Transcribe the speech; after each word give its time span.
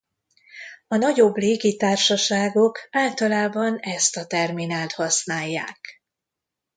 A 0.87 0.95
nagyobb 0.95 1.35
légitársaságok 1.35 2.79
általában 2.91 3.77
ezt 3.79 4.17
a 4.17 4.27
terminált 4.27 4.93
használják. 4.93 5.79